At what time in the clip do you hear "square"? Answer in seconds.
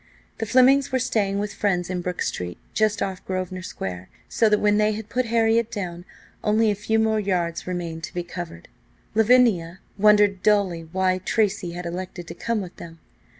3.61-4.09